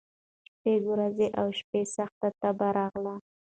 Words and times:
شپږ 0.51 0.81
ورځي 0.91 1.27
او 1.39 1.47
شپي 1.59 1.81
سخته 1.95 2.27
تبه 2.39 2.67
راغله 2.77 3.15